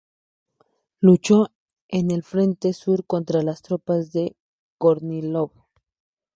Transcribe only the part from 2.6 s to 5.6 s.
sur contra las tropas de Kornílov.